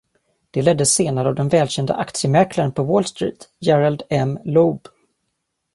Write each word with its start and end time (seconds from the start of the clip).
Det 0.51 0.61
leddes 0.61 0.93
senare 0.93 1.27
av 1.27 1.35
den 1.35 1.49
välkände 1.49 1.93
aktiemäklaren 1.95 2.71
på 2.71 2.83
Wall 2.83 3.05
Street, 3.05 3.49
Gerald 3.59 4.03
M. 4.09 4.39
Loeb. 4.45 4.81